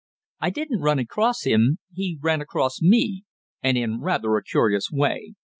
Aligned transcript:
"I 0.39 0.49
didn't 0.49 0.81
run 0.81 0.97
across 0.97 1.43
him; 1.43 1.77
he 1.93 2.17
ran 2.19 2.41
across 2.41 2.81
me, 2.81 3.23
and 3.61 3.77
in 3.77 3.99
rather 4.01 4.35
a 4.35 4.41
curious 4.43 4.89
way. 4.91 5.35